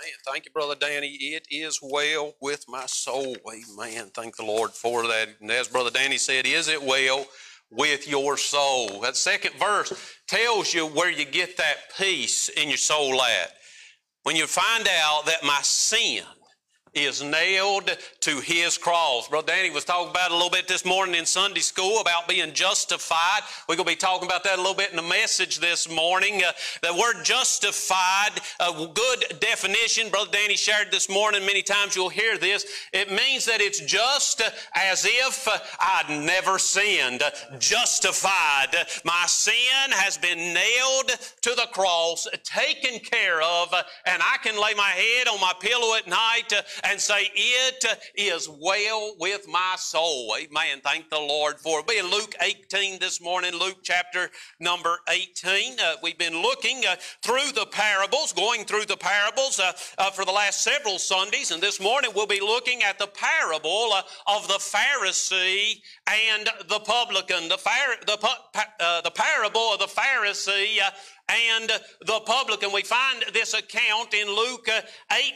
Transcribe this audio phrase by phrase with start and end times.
[0.00, 0.14] Amen.
[0.26, 1.08] Thank you, Brother Danny.
[1.08, 3.36] It is well with my soul.
[3.52, 4.10] Amen.
[4.14, 5.28] Thank the Lord for that.
[5.40, 7.26] And as Brother Danny said, is it well
[7.70, 9.00] with your soul?
[9.00, 9.92] That second verse
[10.28, 13.52] tells you where you get that peace in your soul at.
[14.22, 16.24] When you find out that my sin
[16.94, 17.90] is nailed
[18.20, 19.28] to his cross.
[19.28, 22.52] Brother Danny was talking about a little bit this morning in Sunday school about being
[22.52, 23.40] justified.
[23.68, 26.42] We're going to be talking about that a little bit in the message this morning.
[26.44, 26.52] Uh,
[26.82, 31.46] the word justified, a good definition, Brother Danny shared this morning.
[31.46, 32.66] Many times you'll hear this.
[32.92, 34.42] It means that it's just
[34.74, 35.48] as if
[35.80, 37.22] I'd never sinned.
[37.58, 38.76] Justified.
[39.04, 41.08] My sin has been nailed
[41.40, 43.72] to the cross, taken care of,
[44.04, 46.52] and I can lay my head on my pillow at night
[46.84, 50.34] and say, It is well with my soul.
[50.38, 50.80] Amen.
[50.82, 51.86] Thank the Lord for it.
[51.86, 55.78] Be in Luke 18 this morning, Luke chapter number 18.
[55.78, 60.24] Uh, we've been looking uh, through the parables, going through the parables uh, uh for
[60.24, 64.48] the last several Sundays, and this morning we'll be looking at the parable uh, of
[64.48, 65.80] the Pharisee
[66.12, 67.48] and the publican.
[67.48, 67.58] The,
[68.06, 68.28] the,
[68.80, 70.78] uh, the parable of the Pharisee
[71.28, 71.70] and
[72.04, 72.72] the publican.
[72.72, 74.68] We find this account in Luke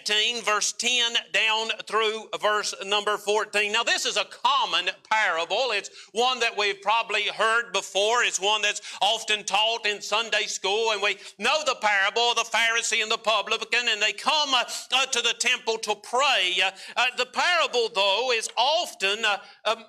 [0.09, 3.73] 18, verse 10 down through verse number 14.
[3.73, 5.71] Now, this is a common parable.
[5.71, 8.23] It's one that we've probably heard before.
[8.23, 12.43] It's one that's often taught in Sunday school, and we know the parable of the
[12.43, 16.61] Pharisee and the publican, and they come uh, uh, to the temple to pray.
[16.97, 19.25] Uh, the parable, though, is often
[19.65, 19.85] um,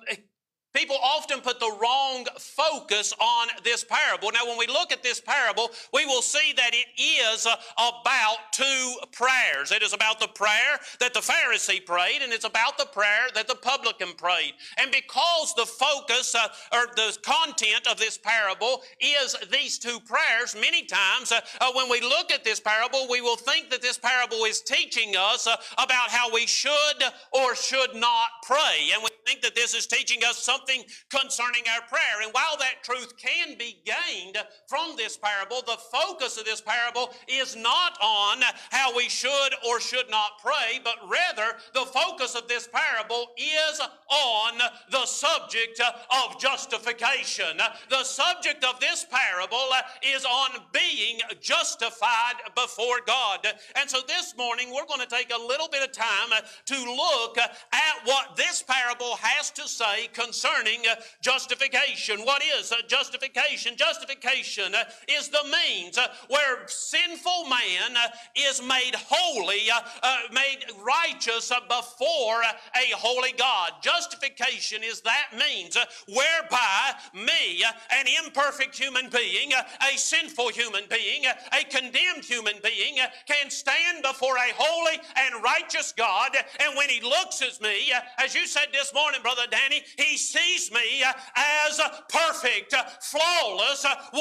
[0.78, 4.30] People often put the wrong focus on this parable.
[4.32, 8.36] Now, when we look at this parable, we will see that it is uh, about
[8.52, 9.72] two prayers.
[9.72, 13.48] It is about the prayer that the Pharisee prayed, and it's about the prayer that
[13.48, 14.52] the publican prayed.
[14.76, 20.54] And because the focus uh, or the content of this parable is these two prayers,
[20.54, 23.98] many times uh, uh, when we look at this parable, we will think that this
[23.98, 28.90] parable is teaching us uh, about how we should or should not pray.
[28.94, 32.22] And we think that this is teaching us something something concerning our prayer.
[32.22, 37.10] And while that truth can be gained from this parable, the focus of this parable
[37.28, 42.48] is not on how we should or should not pray, but rather the focus of
[42.48, 44.58] this parable is on
[44.90, 47.58] the subject of justification.
[47.90, 49.68] The subject of this parable
[50.02, 53.46] is on being justified before God.
[53.76, 56.30] And so this morning we're going to take a little bit of time
[56.66, 62.20] to look at what this parable has to say concerning concerning uh, justification.
[62.20, 63.76] What is uh, justification?
[63.76, 70.64] Justification uh, is the means uh, where sinful man uh, is made holy, uh, made
[70.84, 73.72] righteous before a holy God.
[73.82, 75.76] Justification is that means
[76.06, 83.50] whereby me, an imperfect human being, a sinful human being, a condemned human being, can
[83.50, 86.36] stand before a holy and righteous God.
[86.60, 90.37] And when he looks at me, as you said this morning, Brother Danny, he sees
[90.38, 91.02] sees me
[91.36, 94.20] as perfect, flawless, 100%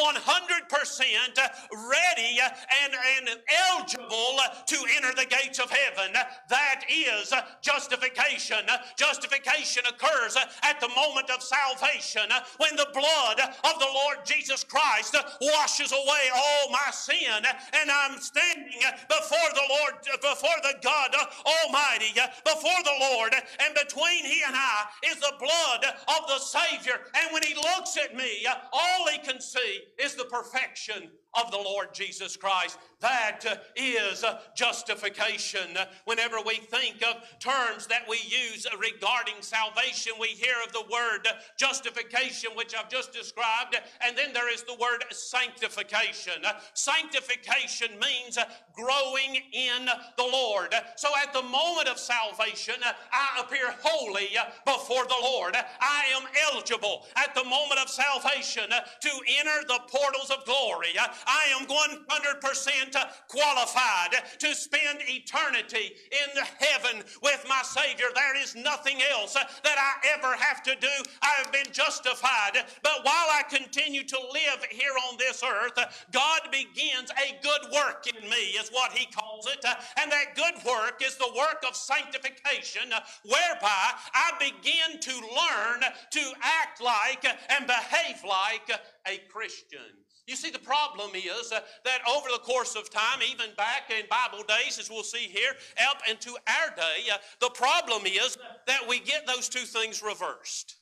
[1.89, 2.39] ready
[2.83, 3.39] and, and
[3.72, 6.13] eligible to enter the gates of heaven.
[6.50, 8.66] That is justification.
[8.97, 15.16] Justification occurs at the moment of salvation when the blood of the Lord Jesus Christ
[15.41, 22.13] washes away all my sin and I'm standing before the Lord, before the God Almighty,
[22.44, 26.94] before the Lord, and between He and I is the blood of the Savior.
[27.16, 31.57] And when He looks at me, all He can see is the perfection of the
[31.57, 32.77] Lord Jesus Christ.
[32.99, 33.41] That
[33.75, 35.77] is uh, uh, justification.
[36.05, 41.27] Whenever we think of terms that we use regarding salvation, we hear of the word
[41.57, 46.43] justification, which I've just described, and then there is the word sanctification.
[46.73, 48.37] Sanctification means
[48.73, 49.85] growing in
[50.17, 50.73] the Lord.
[50.95, 52.75] So at the moment of salvation,
[53.11, 54.29] I appear holy
[54.65, 55.55] before the Lord.
[55.55, 59.09] I am eligible at the moment of salvation to
[59.39, 60.95] enter the portals of glory.
[61.27, 62.95] I am 100%
[63.27, 68.07] qualified to spend eternity in heaven with my Savior.
[68.16, 70.87] There is nothing else that I ever have to do.
[71.22, 72.63] I have been justified.
[72.81, 75.78] But while I continue to live here on this earth,
[76.11, 79.63] God begins a good work in me, is what He calls it.
[79.99, 82.90] And that good work is the work of sanctification,
[83.23, 85.81] whereby I begin to learn
[86.11, 88.69] to act like and behave like
[89.07, 90.06] a Christian.
[90.28, 94.06] You see, the problem is uh, that over the course of time, even back in
[94.09, 95.52] Bible days, as we'll see here,
[95.90, 98.38] up into our day, uh, the problem is
[98.68, 100.76] that we get those two things reversed.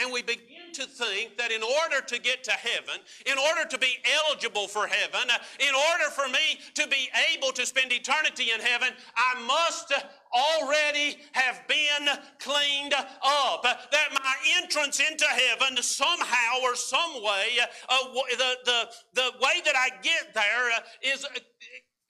[0.00, 3.78] And we begin to think that in order to get to heaven, in order to
[3.78, 8.48] be eligible for heaven, uh, in order for me to be able to spend eternity
[8.54, 9.92] in heaven, I must
[10.32, 12.08] already have been
[12.38, 13.64] cleaned up.
[13.64, 19.30] Uh, that my entrance into heaven somehow or some way, uh, uh the, the, the
[19.42, 21.26] way that I get there is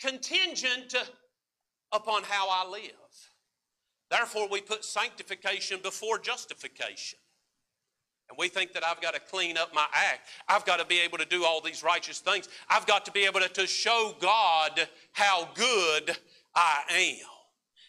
[0.01, 0.95] contingent
[1.93, 2.93] upon how I live.
[4.11, 7.20] Therefore, we put sanctification before justification.
[8.31, 10.29] And we think that I've got to clean up my act.
[10.49, 12.49] I've got to be able to do all these righteous things.
[12.69, 16.17] I've got to be able to, to show God how good
[16.55, 17.27] I am.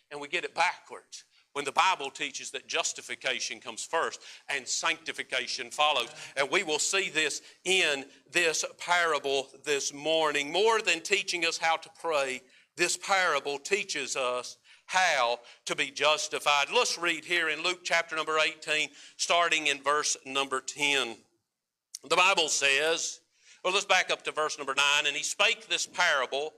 [0.10, 5.70] And we get it backwards when the Bible teaches that justification comes first and sanctification
[5.70, 6.10] follows.
[6.36, 10.52] And we will see this in this parable this morning.
[10.52, 12.42] More than teaching us how to pray,
[12.78, 14.58] this parable teaches us
[14.92, 16.68] how to be justified.
[16.74, 21.16] Let's read here in Luke chapter number 18, starting in verse number 10.
[22.10, 23.22] The Bible says,
[23.64, 24.84] well, let's back up to verse number 9.
[25.08, 26.54] And he spake this parable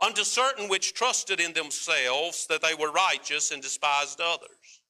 [0.00, 4.80] unto certain which trusted in themselves that they were righteous and despised others.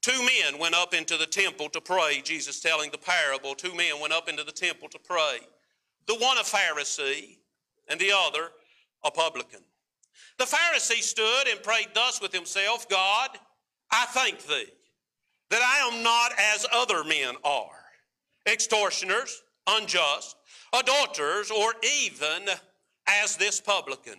[0.00, 2.22] Two men went up into the temple to pray.
[2.24, 3.54] Jesus telling the parable.
[3.54, 5.40] Two men went up into the temple to pray.
[6.06, 7.36] The one a Pharisee
[7.88, 8.48] and the other
[9.04, 9.60] a publican.
[10.38, 13.30] The Pharisee stood and prayed thus with himself God,
[13.90, 14.66] I thank thee
[15.50, 17.84] that I am not as other men are,
[18.46, 20.36] extortioners, unjust,
[20.72, 22.48] adulterers, or even
[23.06, 24.16] as this publican.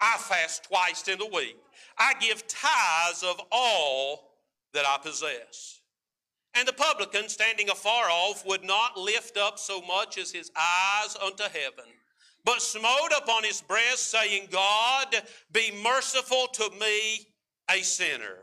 [0.00, 1.56] I fast twice in the week.
[1.98, 4.38] I give tithes of all
[4.72, 5.80] that I possess.
[6.54, 11.16] And the publican, standing afar off, would not lift up so much as his eyes
[11.24, 11.90] unto heaven
[12.44, 15.14] but smote upon his breast, saying, God,
[15.52, 17.26] be merciful to me,
[17.70, 18.36] a sinner.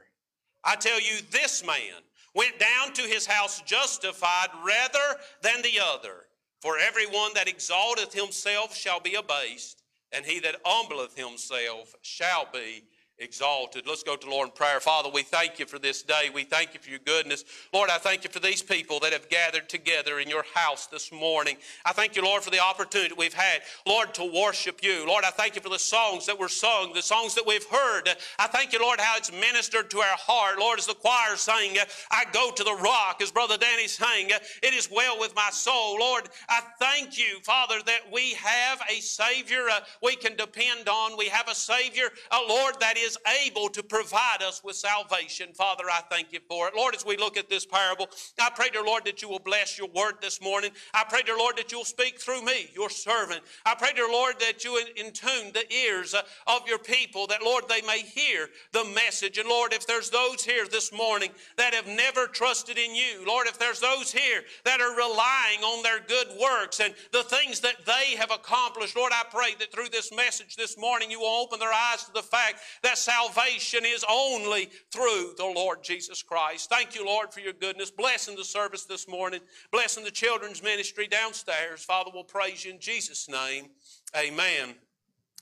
[0.63, 2.03] I tell you, this man
[2.33, 6.25] went down to his house justified rather than the other.
[6.61, 12.83] For everyone that exalteth himself shall be abased, and he that humbleth himself shall be
[13.19, 13.85] exalted.
[13.87, 14.79] Let's go to the Lord in prayer.
[14.79, 16.29] Father, we thank you for this day.
[16.33, 17.45] We thank you for your goodness.
[17.73, 21.11] Lord, I thank you for these people that have gathered together in your house this
[21.11, 21.57] morning.
[21.85, 25.05] I thank you, Lord, for the opportunity we've had, Lord, to worship you.
[25.07, 28.09] Lord, I thank you for the songs that were sung, the songs that we've heard.
[28.37, 30.59] I thank you, Lord, how it's ministered to our heart.
[30.59, 31.77] Lord, as the choir sang,
[32.11, 35.97] I go to the rock, as Brother Danny sang, it is well with my soul.
[35.99, 41.17] Lord, I thank you, Father, that we have a Savior uh, we can depend on.
[41.17, 45.49] We have a Savior, a Lord, that is is able to provide us with salvation.
[45.53, 46.75] Father, I thank you for it.
[46.75, 48.07] Lord, as we look at this parable,
[48.39, 50.71] I pray, dear Lord, that you will bless your word this morning.
[50.93, 53.41] I pray, dear Lord, that you'll speak through me, your servant.
[53.65, 57.43] I pray, dear Lord, that you in tune the ears uh, of your people, that,
[57.43, 59.37] Lord, they may hear the message.
[59.39, 63.47] And, Lord, if there's those here this morning that have never trusted in you, Lord,
[63.47, 67.85] if there's those here that are relying on their good works and the things that
[67.85, 71.59] they have accomplished, Lord, I pray that through this message this morning, you will open
[71.59, 76.69] their eyes to the fact that salvation is only through the Lord Jesus Christ.
[76.69, 77.91] Thank you, Lord, for your goodness.
[77.91, 79.39] Blessing the service this morning,
[79.71, 81.83] blessing the children's ministry downstairs.
[81.83, 83.67] Father, we'll praise you in Jesus' name.
[84.15, 84.75] Amen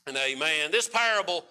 [0.06, 0.72] and amen.
[0.72, 1.46] This parable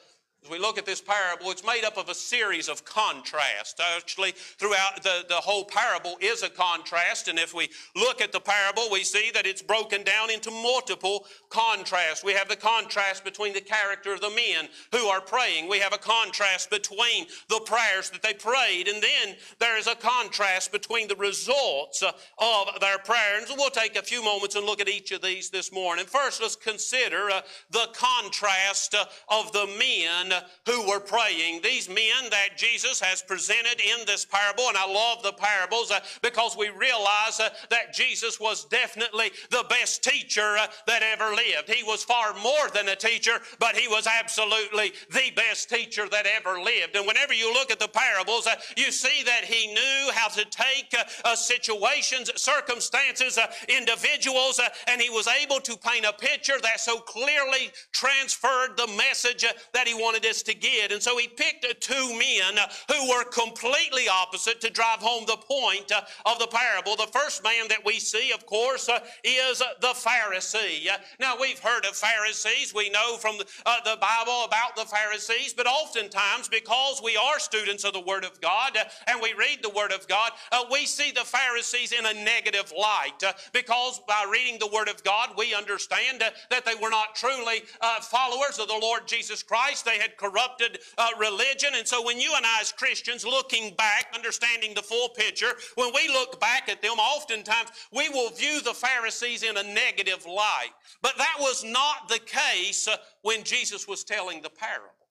[0.46, 3.74] as we look at this parable, it's made up of a series of contrasts.
[3.96, 7.26] Actually, throughout the, the whole parable is a contrast.
[7.26, 11.26] And if we look at the parable, we see that it's broken down into multiple
[11.48, 12.22] contrasts.
[12.22, 15.68] We have the contrast between the character of the men who are praying.
[15.68, 18.86] We have a contrast between the prayers that they prayed.
[18.86, 23.50] And then there is a contrast between the results of their prayers.
[23.50, 26.04] And we'll take a few moments and look at each of these this morning.
[26.06, 27.40] First, let's consider uh,
[27.70, 30.25] the contrast uh, of the men
[30.66, 31.60] who were praying.
[31.62, 36.00] These men that Jesus has presented in this parable, and I love the parables uh,
[36.22, 41.68] because we realize uh, that Jesus was definitely the best teacher uh, that ever lived.
[41.68, 46.26] He was far more than a teacher, but he was absolutely the best teacher that
[46.26, 46.96] ever lived.
[46.96, 50.94] And whenever you look at the parables, you see that he knew how to take
[51.34, 58.76] situations, circumstances, individuals, and he was able to paint a picture that so clearly transferred
[58.76, 60.92] the message that he wanted this to get.
[60.92, 62.58] And so he picked two men
[62.90, 66.96] who were completely opposite to drive home the point of the parable.
[66.96, 68.88] The first man that we see, of course,
[69.24, 70.88] is the Pharisee.
[71.20, 72.74] Now, we've heard of Pharisees.
[72.74, 77.84] We know from the, uh, Bible about the Pharisees, but oftentimes, because we are students
[77.84, 80.86] of the Word of God uh, and we read the Word of God, uh, we
[80.86, 85.30] see the Pharisees in a negative light uh, because by reading the Word of God,
[85.36, 87.62] we understand that they were not truly
[88.02, 89.84] followers of the Lord Jesus Christ.
[89.84, 91.70] They had corrupted uh, religion.
[91.74, 95.92] And so when you and I as Christians looking back, understanding the full picture, when
[95.94, 100.70] we look back at them, oftentimes we will view the Pharisees in a negative light.
[101.02, 105.05] But that was not the case uh, when Jesus was telling the parable.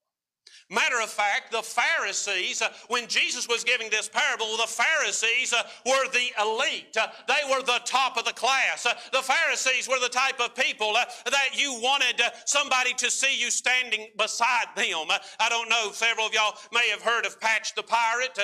[0.69, 5.61] Matter of fact, the Pharisees, uh, when Jesus was giving this parable, the Pharisees uh,
[5.85, 6.97] were the elite.
[6.99, 8.83] Uh, they were the top of the class.
[8.83, 13.11] Uh, the Pharisees were the type of people uh, that you wanted uh, somebody to
[13.11, 15.05] see you standing beside them.
[15.39, 18.39] I don't know, several of y'all may have heard of Patch the Pirate.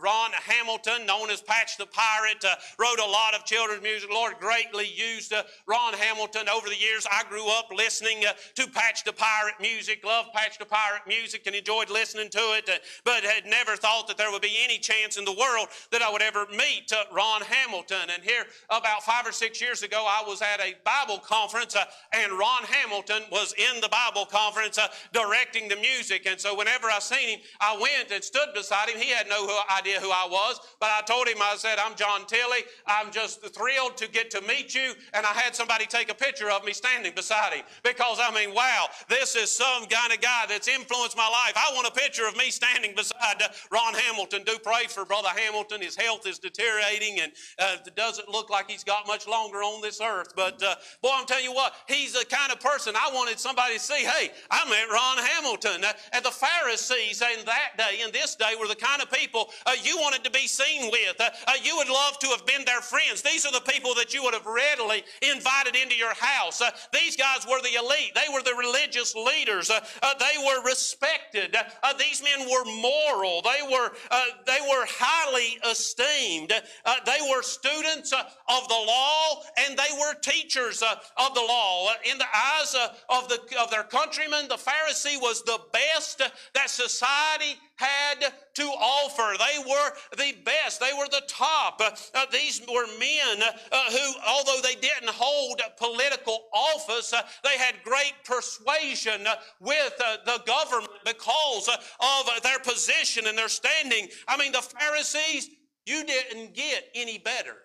[0.00, 2.44] Ron Hamilton, known as Patch the Pirate,
[2.78, 4.08] wrote a lot of children's music.
[4.12, 5.34] Lord greatly used
[5.66, 7.06] Ron Hamilton over the years.
[7.10, 8.22] I grew up listening
[8.54, 12.56] to Patch the Pirate music, loved Patch the Pirate pirate music and enjoyed listening to
[12.56, 15.68] it, uh, but had never thought that there would be any chance in the world
[15.90, 18.08] that I would ever meet uh, Ron Hamilton.
[18.12, 21.84] And here, about five or six years ago, I was at a Bible conference, uh,
[22.14, 24.78] and Ron Hamilton was in the Bible conference
[25.12, 26.26] directing the music.
[26.26, 28.98] And so, whenever I seen him, I went and stood beside him.
[28.98, 29.46] He had no
[29.78, 32.64] idea who I was, but I told him, I said, I'm John Tilley.
[32.86, 34.94] I'm just thrilled to get to meet you.
[35.12, 38.54] And I had somebody take a picture of me standing beside him because I mean,
[38.54, 41.54] wow, this is some kind of guy that's in influenced my life.
[41.56, 44.42] I want a picture of me standing beside uh, Ron Hamilton.
[44.44, 45.80] Do pray for Brother Hamilton.
[45.80, 50.00] His health is deteriorating and uh, doesn't look like he's got much longer on this
[50.00, 50.32] earth.
[50.34, 53.74] But uh, boy, I'm telling you what, he's the kind of person I wanted somebody
[53.74, 54.04] to see.
[54.04, 55.84] Hey, I met Ron Hamilton.
[55.84, 59.50] Uh, and the Pharisees in that day, in this day, were the kind of people
[59.66, 61.20] uh, you wanted to be seen with.
[61.20, 61.30] Uh,
[61.62, 63.22] you would love to have been their friends.
[63.22, 66.60] These are the people that you would have readily invited into your house.
[66.92, 68.14] these guys were the elite.
[68.14, 69.68] They were the religious leaders.
[69.68, 71.56] they were respected.
[71.82, 73.42] Uh, these men were moral.
[73.42, 76.52] They were, uh, they were highly esteemed.
[76.84, 81.40] Uh, they were students uh, of the law and they were teachers uh, of the
[81.40, 81.88] law.
[81.88, 82.74] Uh, in the eyes
[83.08, 86.22] of, the, of their countrymen, the Pharisee was the best
[86.54, 89.36] that society had to offer.
[89.38, 90.80] They were the best.
[90.80, 91.80] They were the top.
[91.80, 97.74] Uh, these were men uh, who, although they didn't hold political office, uh, they had
[97.82, 99.26] great persuasion
[99.60, 100.16] with uh,
[100.46, 104.08] government because of their position and their standing.
[104.28, 105.48] I mean, the Pharisees,
[105.86, 107.56] you didn't get any better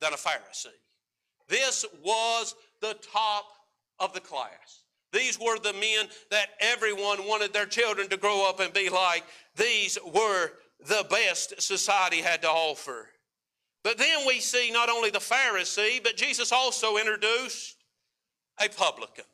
[0.00, 0.68] than a Pharisee.
[1.48, 3.44] This was the top
[3.98, 4.84] of the class.
[5.12, 9.24] These were the men that everyone wanted their children to grow up and be like.
[9.56, 10.52] These were
[10.86, 13.08] the best society had to offer.
[13.82, 17.76] But then we see not only the Pharisee, but Jesus also introduced
[18.62, 19.24] a publican.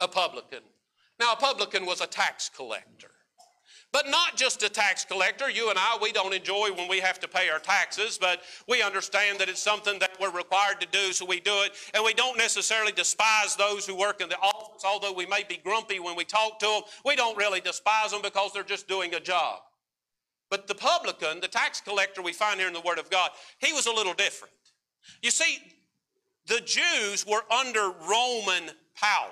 [0.00, 0.60] A publican.
[1.20, 3.10] Now, a publican was a tax collector.
[3.92, 5.50] But not just a tax collector.
[5.50, 8.82] You and I, we don't enjoy when we have to pay our taxes, but we
[8.82, 11.72] understand that it's something that we're required to do, so we do it.
[11.92, 15.58] And we don't necessarily despise those who work in the office, although we may be
[15.62, 16.82] grumpy when we talk to them.
[17.04, 19.60] We don't really despise them because they're just doing a job.
[20.48, 23.74] But the publican, the tax collector we find here in the Word of God, he
[23.74, 24.54] was a little different.
[25.22, 25.58] You see,
[26.46, 29.28] the Jews were under Roman power.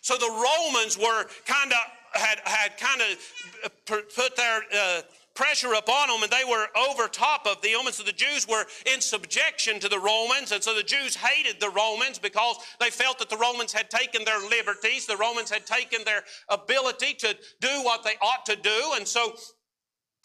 [0.00, 1.78] So the Romans were kind of
[2.12, 5.02] had, had kind of put their uh,
[5.34, 7.86] pressure upon them and they were over top of them.
[7.86, 10.50] And so the Jews were in subjection to the Romans.
[10.50, 14.24] And so the Jews hated the Romans because they felt that the Romans had taken
[14.24, 15.06] their liberties.
[15.06, 18.92] The Romans had taken their ability to do what they ought to do.
[18.94, 19.36] And so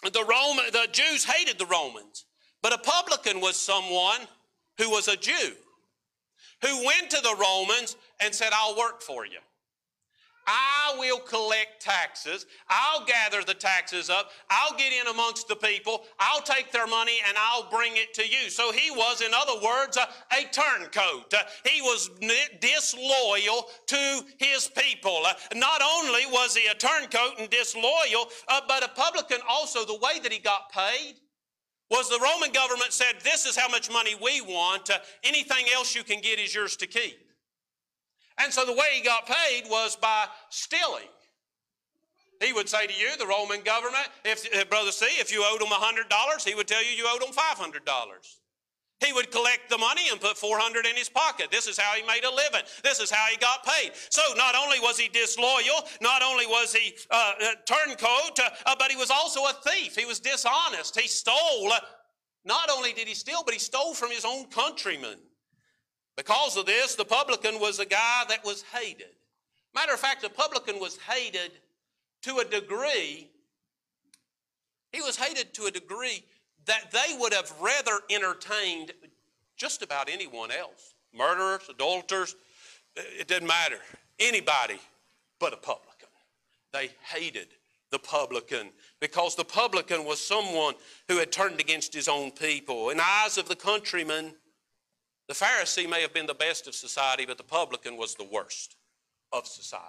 [0.04, 2.26] the, Roman, the Jews hated the Romans.
[2.64, 4.22] But a publican was someone
[4.78, 5.54] who was a Jew
[6.62, 9.40] who went to the Romans and said, I'll work for you.
[10.48, 12.46] I will collect taxes.
[12.68, 14.32] I'll gather the taxes up.
[14.50, 16.04] I'll get in amongst the people.
[16.20, 18.50] I'll take their money and I'll bring it to you.
[18.50, 21.34] So he was, in other words, a, a turncoat.
[21.34, 22.10] Uh, he was
[22.60, 25.20] disloyal to his people.
[25.26, 30.00] Uh, not only was he a turncoat and disloyal, uh, but a publican also, the
[30.02, 31.16] way that he got paid
[31.92, 34.90] was the Roman government said, This is how much money we want.
[34.90, 37.20] Uh, anything else you can get is yours to keep.
[38.40, 41.10] And so the way he got paid was by stealing.
[42.42, 45.62] He would say to you, the Roman government, if, if Brother C, if you owed
[45.62, 47.82] him $100, he would tell you you owed him $500.
[49.04, 51.50] He would collect the money and put 400 in his pocket.
[51.50, 52.62] This is how he made a living.
[52.84, 53.92] This is how he got paid.
[54.10, 57.34] So not only was he disloyal, not only was he uh,
[57.66, 59.96] turncoat, uh, but he was also a thief.
[59.96, 61.00] He was dishonest.
[61.00, 61.72] He stole.
[62.46, 65.18] Not only did he steal, but he stole from his own countrymen.
[66.16, 69.16] Because of this, the publican was a guy that was hated.
[69.74, 71.52] Matter of fact, the publican was hated
[72.24, 73.32] to a degree,
[74.92, 76.24] he was hated to a degree
[76.72, 78.94] that they would have rather entertained
[79.58, 80.94] just about anyone else.
[81.14, 82.38] Murderers, adulterers,
[82.96, 83.78] it didn't matter.
[84.20, 84.80] Anybody
[85.38, 86.08] but a publican.
[86.72, 87.48] they hated
[87.90, 88.70] the publican
[89.02, 90.76] because the publican was someone
[91.10, 92.90] who had turned against his own people.
[92.90, 94.34] In the eyes of the countrymen,
[95.28, 98.78] the Pharisee may have been the best of society, but the publican was the worst
[99.34, 99.86] of society.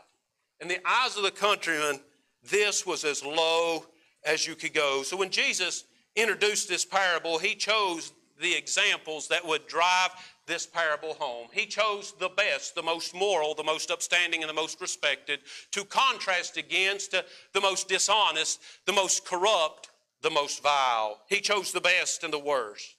[0.60, 2.00] In the eyes of the countrymen,
[2.42, 3.84] this was as low
[4.24, 5.04] as you could go.
[5.04, 5.84] So when Jesus
[6.16, 10.10] introduced this parable, he chose the examples that would drive
[10.46, 11.48] this parable home.
[11.52, 15.40] He chose the best, the most moral, the most upstanding, and the most respected
[15.70, 19.90] to contrast against the most dishonest, the most corrupt,
[20.22, 21.20] the most vile.
[21.28, 22.96] He chose the best and the worst.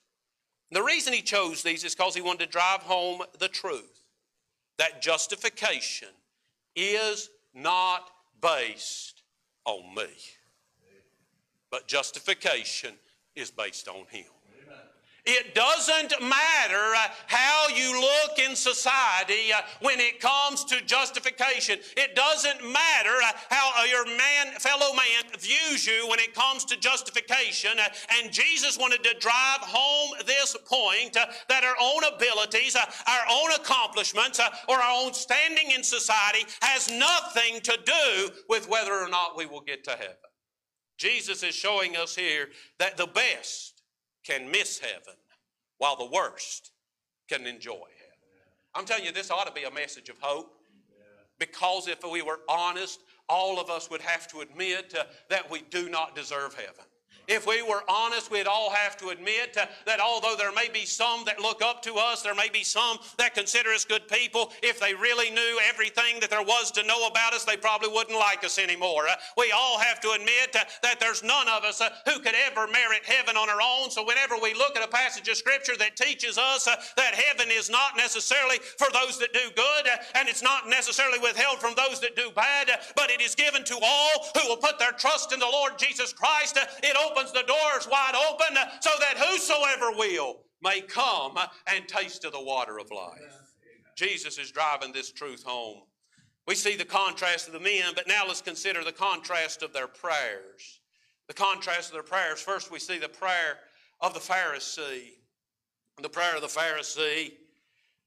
[0.71, 4.05] The reason he chose these is because he wanted to drive home the truth
[4.77, 6.09] that justification
[6.75, 8.09] is not
[8.41, 9.21] based
[9.65, 10.07] on me,
[11.73, 12.93] but justification
[13.35, 14.25] is based on him.
[15.25, 21.79] It doesn't matter uh, how you look in society uh, when it comes to justification.
[21.97, 26.79] It doesn't matter uh, how your man, fellow man views you when it comes to
[26.79, 27.71] justification.
[28.21, 34.39] And Jesus wanted to drive home this point that our own abilities, our own accomplishments,
[34.69, 39.47] or our own standing in society has nothing to do with whether or not we
[39.47, 40.17] will get to heaven.
[40.97, 43.81] Jesus is showing us here that the best
[44.23, 45.15] can miss heaven
[45.77, 46.71] while the worst
[47.29, 47.89] can enjoy heaven.
[48.75, 50.53] I'm telling you, this ought to be a message of hope
[51.39, 55.61] because if we were honest, all of us would have to admit uh, that we
[55.69, 56.85] do not deserve heaven.
[57.27, 61.23] If we were honest, we'd all have to admit that although there may be some
[61.25, 64.79] that look up to us, there may be some that consider us good people, if
[64.79, 68.43] they really knew everything that there was to know about us, they probably wouldn't like
[68.43, 69.07] us anymore.
[69.07, 72.67] Uh, we all have to admit that there's none of us uh, who could ever
[72.67, 73.89] merit heaven on our own.
[73.89, 77.47] So whenever we look at a passage of Scripture that teaches us uh, that heaven
[77.51, 81.99] is not necessarily for those that do good, and it's not necessarily withheld from those
[82.01, 85.39] that do bad, but it is given to all who will put their trust in
[85.39, 90.81] the Lord Jesus Christ, it opens the doors wide open so that whosoever will may
[90.81, 93.19] come and taste of the water of life.
[93.95, 95.81] Jesus is driving this truth home.
[96.47, 99.87] We see the contrast of the men, but now let's consider the contrast of their
[99.87, 100.81] prayers.
[101.27, 102.41] The contrast of their prayers.
[102.41, 103.59] First, we see the prayer
[104.01, 105.11] of the Pharisee.
[106.01, 107.33] The prayer of the Pharisee.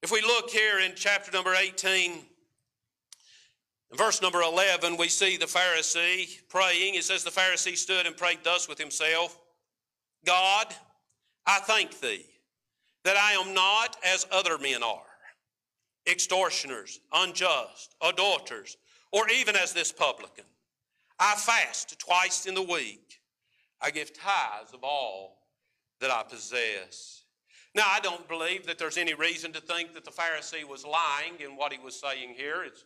[0.02, 2.24] If we look here in chapter number 18,
[3.90, 6.94] in verse number 11, we see the Pharisee praying.
[6.94, 9.38] It says, The Pharisee stood and prayed thus with himself
[10.24, 10.74] God,
[11.46, 12.26] I thank thee
[13.04, 15.02] that I am not as other men are
[16.06, 18.76] extortioners, unjust, adulterers,
[19.12, 20.44] or even as this publican.
[21.18, 23.20] I fast twice in the week.
[23.80, 25.38] I give tithes of all
[26.00, 27.24] that I possess.
[27.74, 31.34] Now, I don't believe that there's any reason to think that the Pharisee was lying
[31.40, 32.62] in what he was saying here.
[32.64, 32.84] It's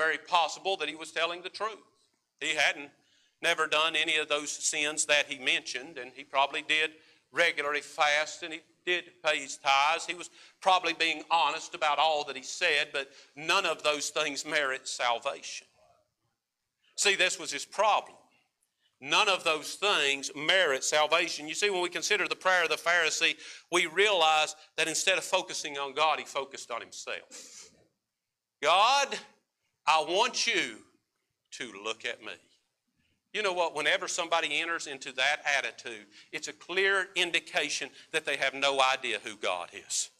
[0.00, 1.76] very possible that he was telling the truth.
[2.40, 2.90] He hadn't
[3.42, 6.92] never done any of those sins that he mentioned, and he probably did
[7.32, 10.06] regularly fast and he did pay his tithes.
[10.06, 10.30] He was
[10.62, 15.66] probably being honest about all that he said, but none of those things merit salvation.
[16.96, 18.16] See, this was his problem.
[19.02, 21.46] None of those things merit salvation.
[21.46, 23.36] You see, when we consider the prayer of the Pharisee,
[23.70, 27.70] we realize that instead of focusing on God, he focused on himself.
[28.62, 29.08] God,
[29.90, 30.76] I want you
[31.52, 32.32] to look at me.
[33.32, 33.74] You know what?
[33.74, 39.18] Whenever somebody enters into that attitude, it's a clear indication that they have no idea
[39.24, 40.10] who God is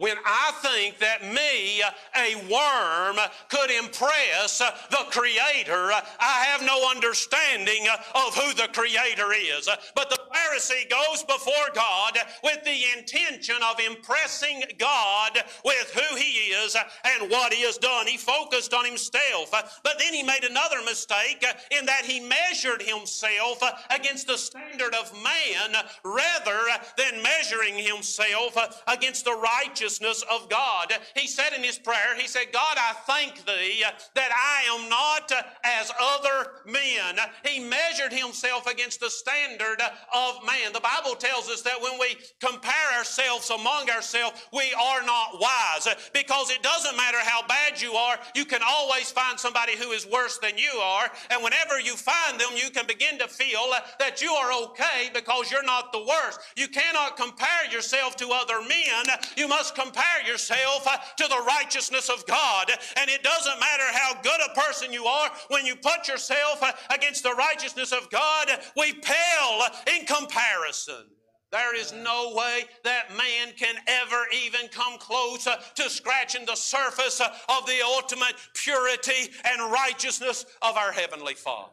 [0.00, 1.82] when I think that me,
[2.16, 3.18] a worm,
[3.50, 9.68] could impress the Creator, I have no understanding of who the Creator is.
[9.94, 16.48] But the Pharisee goes before God with the intention of impressing God with who He
[16.48, 18.06] is and what He has done.
[18.06, 21.44] He focused on Himself, but then He made another mistake
[21.78, 23.62] in that He measured Himself
[23.94, 26.58] against the standard of man rather
[26.96, 28.56] than measuring Himself
[28.88, 30.92] against the righteous righteousness of God.
[31.16, 35.32] He said in his prayer, He said, God, I thank thee that I am not
[35.64, 37.18] as other men.
[37.44, 39.80] He measured himself against the standard
[40.14, 40.72] of man.
[40.72, 45.88] The Bible tells us that when we compare ourselves among ourselves, we are not wise
[46.12, 50.06] because it doesn't matter how bad you are, you can always find somebody who is
[50.06, 51.10] worse than you are.
[51.30, 55.50] And whenever you find them, you can begin to feel that you are okay because
[55.50, 56.40] you're not the worst.
[56.56, 59.16] You cannot compare yourself to other men.
[59.36, 62.70] You must compare yourself uh, to the righteousness of God.
[62.96, 66.72] And it doesn't matter how good a person you are, when you put yourself uh,
[66.94, 71.06] against the righteousness of God, we pale in comparison.
[71.52, 76.54] There is no way that man can ever even come close uh, to scratching the
[76.54, 81.72] surface of the ultimate purity and righteousness of our Heavenly Father.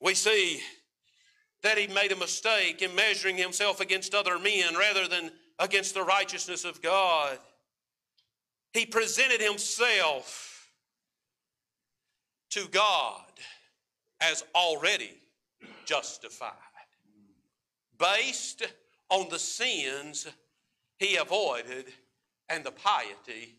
[0.00, 0.60] We see
[1.62, 6.02] that he made a mistake in measuring himself against other men rather than against the
[6.02, 7.38] righteousness of God.
[8.72, 10.72] He presented himself
[12.50, 13.22] to God
[14.20, 15.12] as already
[15.84, 16.52] justified,
[17.98, 18.62] based
[19.08, 20.26] on the sins
[20.98, 21.86] he avoided
[22.48, 23.56] and the piety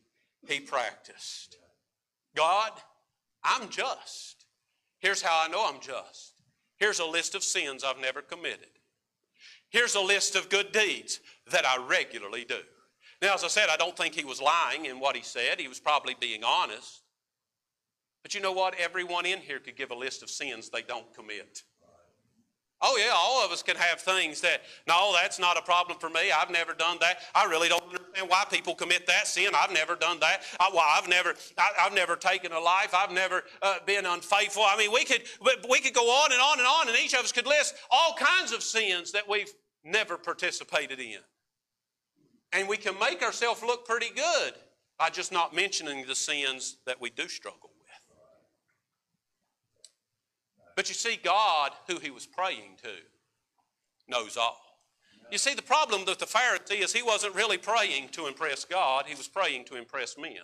[0.47, 1.57] he practiced.
[2.35, 2.71] God,
[3.43, 4.45] I'm just.
[4.99, 6.33] Here's how I know I'm just.
[6.77, 8.69] Here's a list of sins I've never committed.
[9.71, 11.19] Here's a list of good deeds
[11.51, 12.60] that I regularly do.
[13.21, 15.60] Now, as I said, I don't think he was lying in what he said.
[15.60, 17.01] He was probably being honest.
[18.21, 18.75] But you know what?
[18.79, 21.63] Everyone in here could give a list of sins they don't commit.
[22.84, 26.10] Oh, yeah, all of us can have things that, no, that's not a problem for
[26.10, 26.31] me.
[26.31, 27.19] I've never done that.
[27.36, 29.51] I really don't understand why people commit that sin.
[29.55, 30.41] I've never done that.
[30.60, 32.95] I, well, I've never, I, have never taken a life.
[32.95, 34.63] I've never uh, been unfaithful.
[34.65, 35.21] I mean, we could,
[35.69, 38.15] we could go on and on and on, and each of us could list all
[38.15, 41.19] kinds of sins that we've never participated in.
[42.53, 44.53] And we can make ourselves look pretty good
[44.99, 48.17] by just not mentioning the sins that we do struggle with.
[50.75, 52.89] But you see, God, who he was praying to,
[54.07, 54.61] knows all.
[55.31, 59.05] You see, the problem with the Pharisee is he wasn't really praying to impress God,
[59.07, 60.41] he was praying to impress men.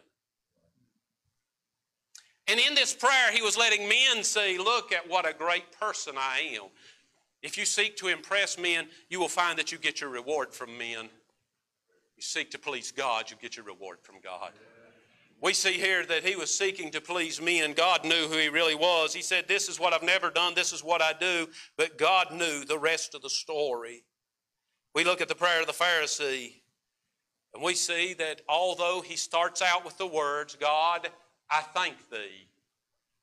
[2.47, 6.15] And in this prayer, he was letting men see, look at what a great person
[6.17, 6.69] I am.
[7.41, 10.77] If you seek to impress men, you will find that you get your reward from
[10.77, 11.09] men.
[12.15, 14.51] You seek to please God, you get your reward from God.
[15.39, 17.73] We see here that he was seeking to please men.
[17.73, 19.13] God knew who he really was.
[19.13, 21.47] He said, This is what I've never done, this is what I do,
[21.77, 24.03] but God knew the rest of the story.
[24.95, 26.55] We look at the prayer of the Pharisee,
[27.53, 31.07] and we see that although he starts out with the words, God,
[31.51, 32.47] I thank thee,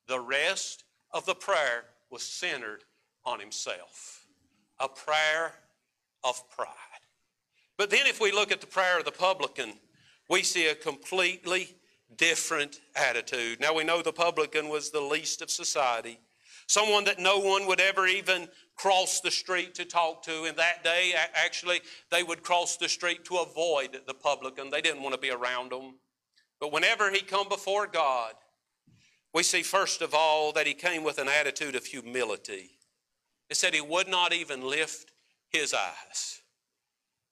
[0.06, 2.84] the rest of the prayer was centered
[3.24, 4.26] on himself.
[4.80, 5.52] A prayer
[6.22, 6.68] of pride.
[7.76, 9.74] But then if we look at the prayer of the publican,
[10.28, 11.76] we see a completely
[12.16, 13.60] different attitude.
[13.60, 16.18] Now we know the publican was the least of society,
[16.66, 20.44] someone that no one would ever even cross the street to talk to.
[20.44, 24.70] In that day, actually, they would cross the street to avoid the publican.
[24.70, 25.94] They didn't want to be around him.
[26.60, 28.34] But whenever he come before God,
[29.32, 32.78] we see first of all that he came with an attitude of humility.
[33.54, 35.12] It said he would not even lift
[35.48, 36.40] his eyes.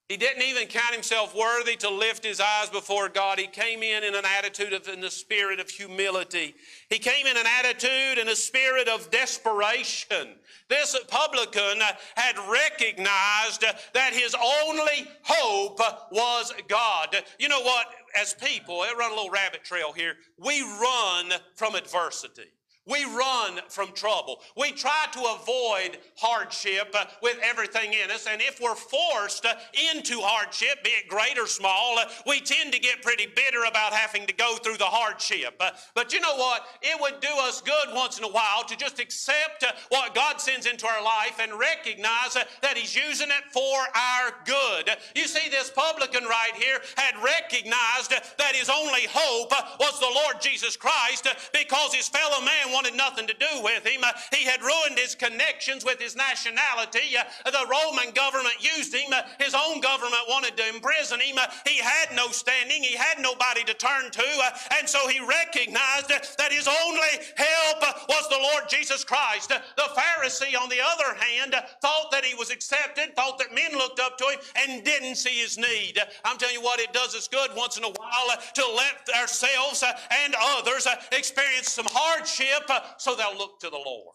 [0.08, 3.40] He didn't even count himself worthy to lift his eyes before God.
[3.40, 6.54] He came in in an attitude of, in the spirit of humility.
[6.90, 10.37] He came in an attitude and a spirit of desperation.
[10.68, 11.80] This publican
[12.14, 15.80] had recognized that his only hope
[16.12, 17.16] was God.
[17.40, 17.88] You know what?
[18.16, 20.14] As people, I run a little rabbit trail here.
[20.38, 22.52] We run from adversity.
[22.86, 24.40] We run from trouble.
[24.56, 28.26] We try to avoid hardship uh, with everything in us.
[28.28, 29.54] And if we're forced uh,
[29.94, 33.92] into hardship, be it great or small, uh, we tend to get pretty bitter about
[33.92, 35.62] having to go through the hardship.
[35.94, 36.66] But you know what?
[36.82, 40.66] It would do us good once in a while to just accept what God sends
[40.66, 44.90] into our life and recognize that He's using it for our good.
[45.14, 50.40] You see, this publican right here had recognized that his only hope was the Lord
[50.40, 54.02] Jesus Christ because his fellow man wanted nothing to do with him.
[54.02, 57.16] Uh, he had ruined his connections with his nationality.
[57.16, 59.12] Uh, the Roman government used him.
[59.12, 61.37] Uh, his own government wanted to imprison him.
[61.38, 62.82] Uh, he had no standing.
[62.82, 64.26] He had nobody to turn to.
[64.42, 69.50] Uh, and so he recognized uh, that his only help was the Lord Jesus Christ.
[69.50, 74.00] The Pharisee, on the other hand, thought that he was accepted, thought that men looked
[74.00, 75.98] up to him, and didn't see his need.
[76.24, 79.85] I'm telling you what, it does us good once in a while to let ourselves
[80.24, 82.62] and others experience some hardship
[82.98, 84.14] so they'll look to the Lord.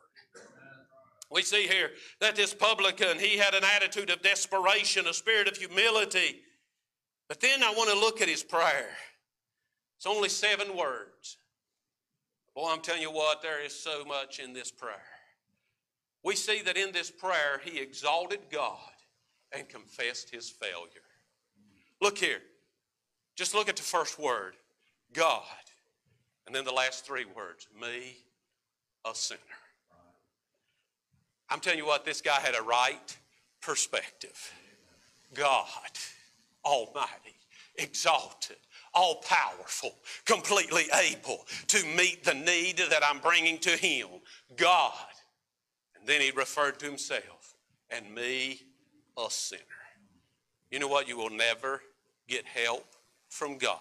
[1.30, 5.58] We see here that this publican, he had an attitude of desperation, a spirit of
[5.58, 6.42] humility.
[7.28, 8.90] But then I want to look at his prayer.
[9.98, 11.38] It's only seven words.
[12.56, 14.96] Boy, I'm telling you what, there is so much in this prayer.
[16.24, 18.78] We see that in this prayer, he exalted God
[19.52, 21.04] and confessed his failure.
[22.02, 22.40] Look here.
[23.36, 24.56] Just look at the first word
[25.14, 25.44] God.
[26.46, 28.18] And then the last three words me
[29.06, 29.40] a sinner.
[31.50, 33.18] I'm telling you what, this guy had a right
[33.62, 34.54] perspective.
[35.34, 35.66] God,
[36.66, 37.36] Almighty,
[37.76, 38.58] exalted,
[38.94, 44.08] all powerful, completely able to meet the need that I'm bringing to Him.
[44.56, 44.94] God.
[45.98, 47.56] And then he referred to himself
[47.90, 48.62] and me,
[49.18, 49.62] a sinner.
[50.72, 51.08] You know what?
[51.08, 51.82] You will never
[52.28, 52.86] get help
[53.30, 53.80] from God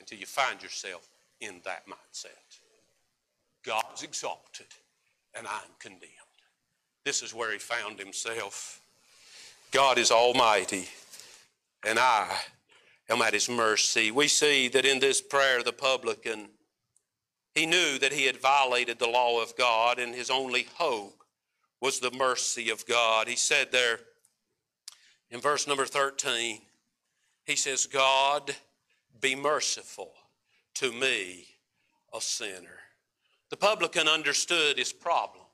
[0.00, 1.08] until you find yourself
[1.40, 2.60] in that mindset.
[3.64, 4.66] God's exalted
[5.36, 6.10] and I'm condemned.
[7.04, 8.80] This is where he found himself.
[9.70, 10.88] God is almighty
[11.84, 12.36] and I
[13.08, 14.10] am at his mercy.
[14.10, 16.48] We see that in this prayer, the publican,
[17.54, 21.22] he knew that he had violated the law of God and his only hope
[21.80, 23.28] was the mercy of God.
[23.28, 23.98] He said there
[25.30, 26.60] in verse number 13,
[27.44, 28.54] he says, God,
[29.20, 30.12] be merciful
[30.74, 31.46] to me,
[32.14, 32.83] a sinner.
[33.54, 35.44] The publican understood his problem.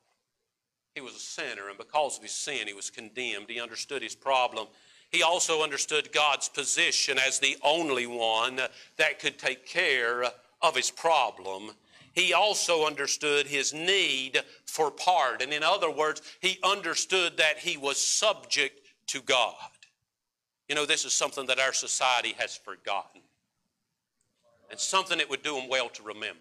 [0.95, 3.51] He was a sinner, and because of his sin, he was condemned.
[3.51, 4.69] He understood his problem.
[5.11, 8.59] He also understood God's position as the only one
[8.97, 10.25] that could take care
[10.63, 11.73] of his problem.
[12.15, 15.49] He also understood his need for pardon.
[15.49, 19.57] And in other words, he understood that he was subject to God.
[20.71, 23.21] You know, this is something that our society has forgotten.
[24.71, 26.41] And something it would do them well to remember.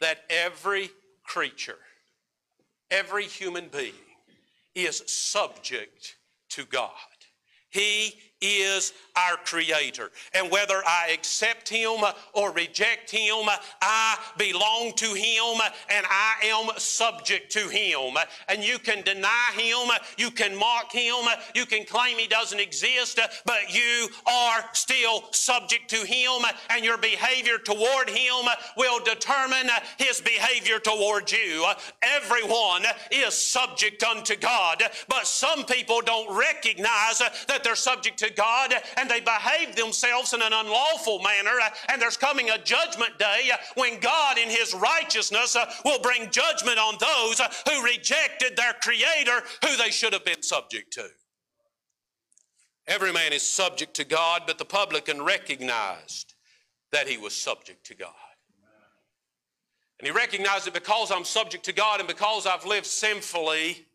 [0.00, 0.90] That every
[1.24, 1.78] creature,
[2.90, 3.92] every human being
[4.74, 6.16] is subject
[6.50, 6.90] to God.
[7.70, 10.10] He is our creator.
[10.34, 12.00] And whether I accept him
[12.32, 13.48] or reject him,
[13.82, 18.16] I belong to him and I am subject to him.
[18.48, 21.14] And you can deny him, you can mock him,
[21.54, 26.98] you can claim he doesn't exist, but you are still subject to him and your
[26.98, 31.66] behavior toward him will determine his behavior toward you.
[32.02, 38.74] Everyone is subject unto God, but some people don't recognize that they're subject to God
[38.96, 44.00] and they behave themselves in an unlawful manner, and there's coming a judgment day when
[44.00, 49.76] God, in His righteousness, uh, will bring judgment on those who rejected their Creator who
[49.76, 51.06] they should have been subject to.
[52.86, 56.34] Every man is subject to God, but the publican recognized
[56.92, 58.10] that he was subject to God.
[60.00, 63.86] And he recognized that because I'm subject to God and because I've lived sinfully,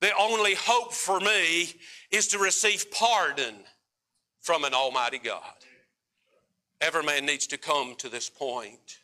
[0.00, 1.74] the only hope for me
[2.10, 3.54] is to receive pardon
[4.40, 5.42] from an almighty God.
[6.80, 8.98] Every man needs to come to this point.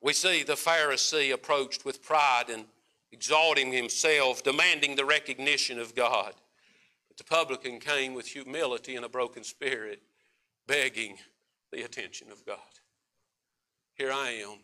[0.00, 2.64] We see the Pharisee approached with pride and
[3.12, 6.32] exalting himself, demanding the recognition of God.
[7.08, 10.00] But the publican came with humility and a broken spirit,
[10.66, 11.16] begging
[11.70, 12.58] the attention of God.
[13.94, 14.58] Here I am.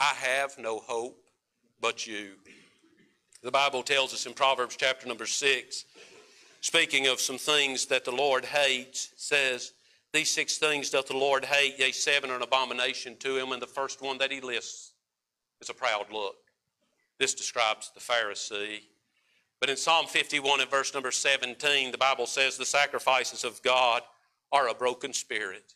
[0.00, 1.18] I have no hope
[1.80, 2.34] but you.
[3.42, 5.84] The Bible tells us in Proverbs chapter number 6,
[6.60, 9.74] speaking of some things that the Lord hates, says,
[10.12, 13.52] These six things doth the Lord hate, yea, seven are an abomination to him.
[13.52, 14.92] And the first one that he lists
[15.60, 16.34] is a proud look.
[17.20, 18.80] This describes the Pharisee.
[19.60, 24.02] But in Psalm 51 and verse number 17, the Bible says, The sacrifices of God
[24.50, 25.74] are a broken spirit.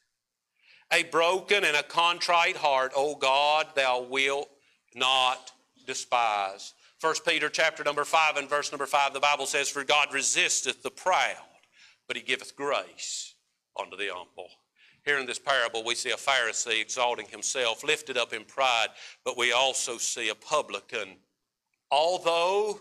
[0.93, 4.49] A broken and a contrite heart, O God, thou wilt
[4.97, 5.53] not
[5.87, 6.75] despise.
[7.03, 10.85] 1 Peter chapter number 5 and verse number 5, the Bible says, For God resisteth
[10.85, 11.35] the proud,
[12.07, 13.35] but he giveth grace
[13.77, 14.49] unto the humble.
[15.05, 18.87] Here in this parable, we see a Pharisee exalting himself, lifted up in pride,
[19.25, 21.17] but we also see a publican,
[21.91, 22.81] although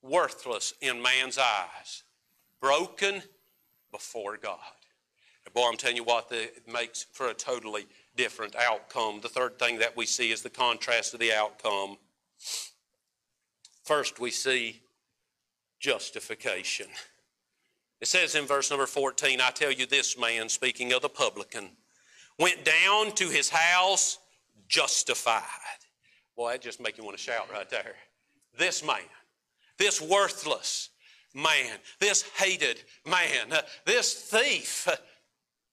[0.00, 2.02] worthless in man's eyes,
[2.62, 3.22] broken
[3.90, 4.56] before God.
[5.44, 7.84] And boy, I'm telling you what, it makes for a totally
[8.16, 9.20] different outcome.
[9.20, 11.98] The third thing that we see is the contrast of the outcome.
[13.84, 14.80] First, we see
[15.80, 16.86] justification.
[18.00, 21.70] It says in verse number 14, I tell you this man, speaking of the publican,
[22.38, 24.18] went down to his house
[24.68, 25.42] justified.
[26.36, 27.94] Boy, that just make you want to shout right there.
[28.58, 28.96] This man,
[29.78, 30.90] this worthless
[31.34, 34.96] man, this hated man, uh, this thief uh,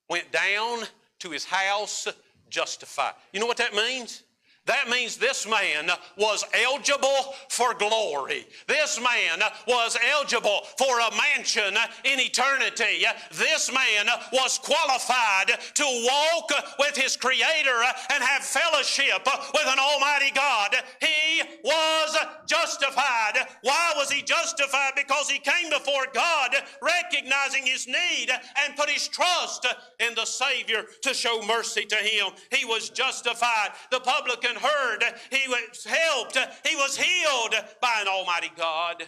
[0.10, 0.84] went down
[1.20, 2.08] to his house
[2.50, 3.14] justified.
[3.34, 4.24] You know what that means?
[4.70, 8.46] That means this man was eligible for glory.
[8.68, 13.04] This man was eligible for a mansion in eternity.
[13.32, 17.82] This man was qualified to walk with his Creator
[18.14, 20.76] and have fellowship with an Almighty God.
[21.02, 23.48] He was justified.
[23.64, 24.92] Why was he justified?
[24.96, 28.28] Because he came before God recognizing his need
[28.64, 29.66] and put his trust
[30.00, 32.34] in the Savior to show mercy to him.
[32.52, 33.72] He was justified.
[33.90, 39.04] The publican heard, he was helped, he was healed by an almighty God.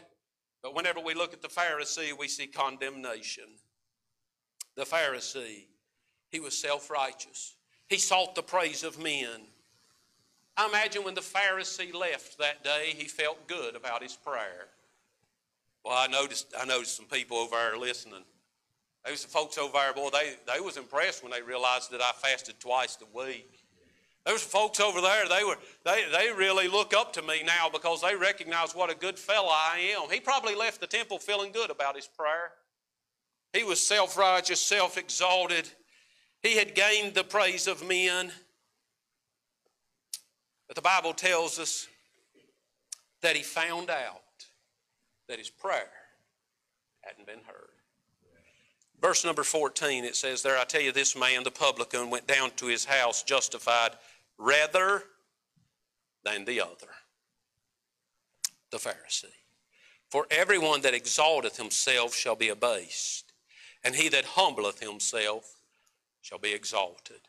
[0.63, 3.45] But whenever we look at the Pharisee, we see condemnation.
[4.75, 5.65] The Pharisee,
[6.29, 7.55] he was self righteous,
[7.87, 9.41] he sought the praise of men.
[10.57, 14.67] I imagine when the Pharisee left that day, he felt good about his prayer.
[15.83, 18.23] Well, I noticed I noticed some people over there listening.
[19.03, 22.01] There was some folks over there, boy, they, they was impressed when they realized that
[22.01, 23.61] I fasted twice a week.
[24.25, 27.69] There was folks over there, they were they, they really look up to me now
[27.71, 30.12] because they recognize what a good fellow I am.
[30.12, 32.51] He probably left the temple feeling good about his prayer.
[33.53, 35.69] He was self-righteous, self-exalted.
[36.43, 38.31] He had gained the praise of men.
[40.67, 41.88] But the Bible tells us
[43.21, 44.21] that he found out
[45.27, 45.89] that his prayer
[47.01, 47.69] hadn't been heard.
[49.01, 52.51] Verse number 14, it says there, I tell you, this man, the publican, went down
[52.57, 53.91] to his house justified
[54.41, 55.04] rather
[56.23, 56.89] than the other,
[58.71, 59.25] the Pharisee.
[60.10, 63.32] For everyone that exalteth himself shall be abased,
[63.84, 65.56] and he that humbleth himself
[66.21, 67.21] shall be exalted.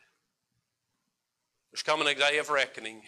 [1.71, 3.03] There's coming a day of reckoning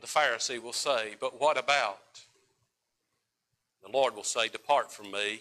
[0.00, 2.20] the Pharisee will say, But what about?
[3.82, 5.40] The Lord will say, Depart from me,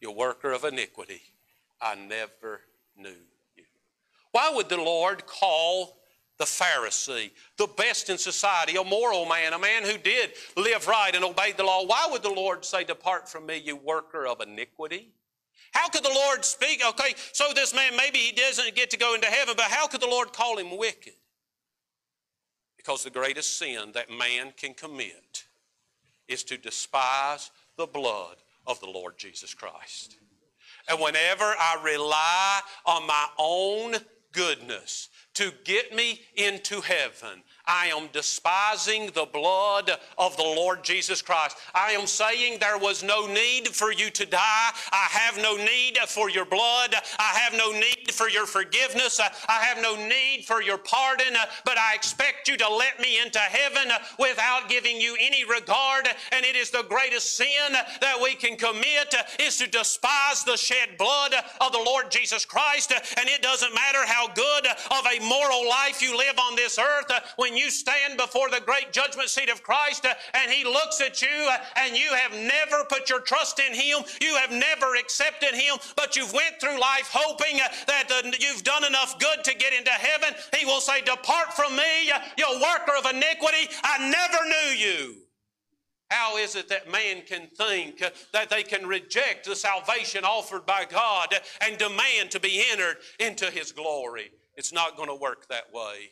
[0.00, 1.22] you worker of iniquity.
[1.80, 2.60] I never
[2.96, 3.16] knew
[3.56, 3.64] you.
[4.30, 5.96] Why would the Lord call
[6.38, 11.14] the Pharisee, the best in society, a moral man, a man who did live right
[11.14, 11.84] and obeyed the law?
[11.84, 15.12] Why would the Lord say, Depart from me, you worker of iniquity?
[15.72, 16.82] How could the Lord speak?
[16.86, 20.00] Okay, so this man, maybe he doesn't get to go into heaven, but how could
[20.00, 21.14] the Lord call him wicked?
[22.76, 25.44] Because the greatest sin that man can commit
[26.28, 30.16] is to despise the blood of the Lord Jesus Christ.
[30.88, 33.94] And whenever I rely on my own
[34.32, 41.22] goodness to get me into heaven, I am despising the blood of the Lord Jesus
[41.22, 41.56] Christ.
[41.74, 44.70] I am saying there was no need for you to die.
[44.90, 46.94] I have no need for your blood.
[47.18, 49.20] I have no need for your forgiveness.
[49.20, 51.34] I have no need for your pardon.
[51.64, 56.08] But I expect you to let me into heaven without giving you any regard.
[56.32, 60.98] And it is the greatest sin that we can commit is to despise the shed
[60.98, 62.92] blood of the Lord Jesus Christ.
[62.92, 67.10] And it doesn't matter how good of a moral life you live on this earth
[67.36, 71.00] when you you stand before the great judgment seat of Christ uh, and He looks
[71.00, 74.96] at you uh, and you have never put your trust in Him, you have never
[74.96, 79.54] accepted Him, but you've went through life hoping uh, that you've done enough good to
[79.56, 84.44] get into heaven, He will say, Depart from me, you worker of iniquity, I never
[84.44, 85.16] knew you.
[86.10, 90.84] How is it that man can think that they can reject the salvation offered by
[90.84, 94.30] God and demand to be entered into His glory?
[94.56, 96.10] It's not going to work that way.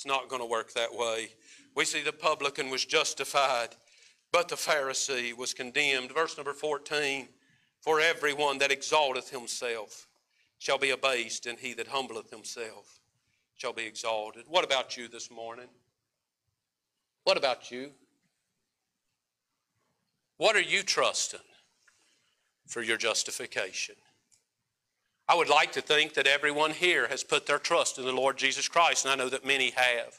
[0.00, 1.28] It's not going to work that way.
[1.76, 3.76] We see the publican was justified,
[4.32, 6.12] but the Pharisee was condemned.
[6.12, 7.28] Verse number 14
[7.82, 10.08] For everyone that exalteth himself
[10.58, 12.98] shall be abased, and he that humbleth himself
[13.56, 14.44] shall be exalted.
[14.48, 15.68] What about you this morning?
[17.24, 17.90] What about you?
[20.38, 21.40] What are you trusting
[22.66, 23.96] for your justification?
[25.30, 28.36] I would like to think that everyone here has put their trust in the Lord
[28.36, 30.18] Jesus Christ, and I know that many have.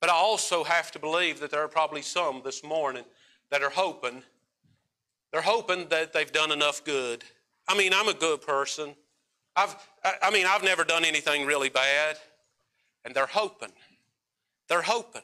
[0.00, 3.04] But I also have to believe that there are probably some this morning
[3.52, 4.24] that are hoping,
[5.30, 7.22] they're hoping that they've done enough good.
[7.68, 8.96] I mean, I'm a good person.
[9.54, 9.76] I've,
[10.20, 12.16] I mean, I've never done anything really bad.
[13.04, 13.72] And they're hoping,
[14.68, 15.22] they're hoping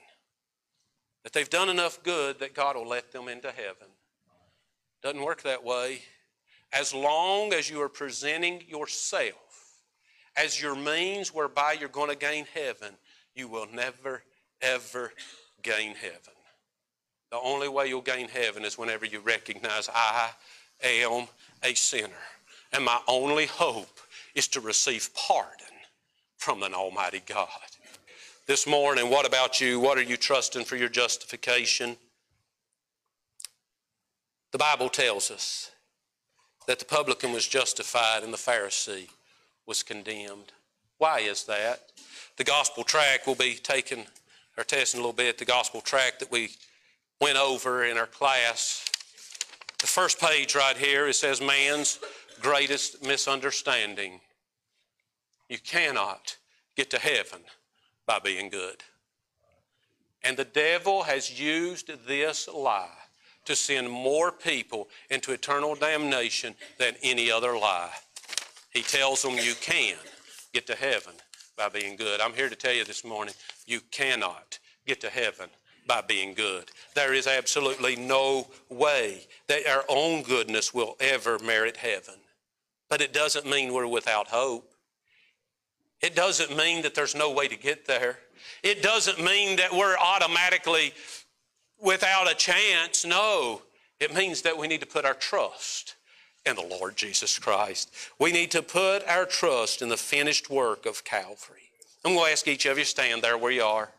[1.24, 3.88] that they've done enough good that God will let them into heaven.
[5.02, 6.02] Doesn't work that way
[6.72, 9.34] as long as you are presenting yourself
[10.36, 12.94] as your means whereby you're going to gain heaven,
[13.34, 14.22] you will never,
[14.60, 15.12] ever
[15.62, 16.34] gain heaven.
[17.30, 20.30] The only way you'll gain heaven is whenever you recognize I
[20.82, 21.26] am
[21.62, 22.10] a sinner.
[22.72, 24.00] And my only hope
[24.34, 25.66] is to receive pardon
[26.36, 27.48] from an Almighty God.
[28.46, 29.78] This morning, what about you?
[29.78, 31.96] What are you trusting for your justification?
[34.50, 35.71] The Bible tells us
[36.66, 39.08] that the publican was justified and the Pharisee
[39.66, 40.52] was condemned.
[40.98, 41.80] Why is that?
[42.36, 44.04] The gospel tract will be taken
[44.56, 46.50] or test in a little bit, the gospel tract that we
[47.20, 48.88] went over in our class.
[49.78, 51.98] The first page right here, it says man's
[52.40, 54.20] greatest misunderstanding.
[55.48, 56.36] You cannot
[56.76, 57.40] get to heaven
[58.06, 58.82] by being good.
[60.24, 62.88] And the devil has used this lie
[63.44, 67.90] to send more people into eternal damnation than any other lie.
[68.72, 69.96] He tells them you can
[70.52, 71.14] get to heaven
[71.56, 72.20] by being good.
[72.20, 73.34] I'm here to tell you this morning
[73.66, 75.48] you cannot get to heaven
[75.86, 76.70] by being good.
[76.94, 82.14] There is absolutely no way that our own goodness will ever merit heaven.
[82.88, 84.70] But it doesn't mean we're without hope.
[86.00, 88.18] It doesn't mean that there's no way to get there.
[88.62, 90.92] It doesn't mean that we're automatically
[91.82, 93.04] without a chance.
[93.04, 93.62] No,
[94.00, 95.94] It means that we need to put our trust
[96.44, 97.88] in the Lord Jesus Christ.
[98.18, 101.70] We need to put our trust in the finished work of Calvary.
[102.04, 103.90] I'm going to ask each of you stand there where you are.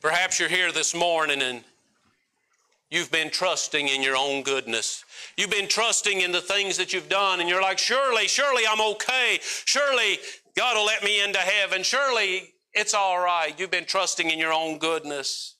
[0.00, 1.62] Perhaps you're here this morning and
[2.90, 5.04] you've been trusting in your own goodness.
[5.36, 8.80] You've been trusting in the things that you've done, and you're like, surely, surely I'm
[8.92, 9.40] okay.
[9.42, 10.18] Surely
[10.56, 11.82] God will let me into heaven.
[11.82, 13.58] Surely it's all right.
[13.58, 15.54] You've been trusting in your own goodness,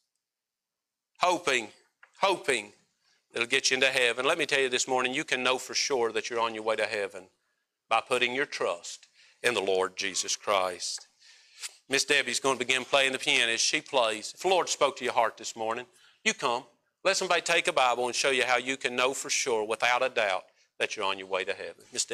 [1.20, 1.68] hoping,
[2.20, 2.72] hoping
[3.32, 4.26] it'll get you into heaven.
[4.26, 6.64] Let me tell you this morning, you can know for sure that you're on your
[6.64, 7.24] way to heaven
[7.88, 9.06] by putting your trust
[9.42, 11.06] in the Lord Jesus Christ.
[11.88, 14.32] Miss Debbie's going to begin playing the piano as she plays.
[14.34, 15.84] If the Lord spoke to your heart this morning,
[16.24, 16.64] you come.
[17.04, 20.02] Let somebody take a Bible and show you how you can know for sure, without
[20.02, 20.44] a doubt,
[20.78, 21.84] that you're on your way to heaven.
[21.92, 22.12] Miss Debbie.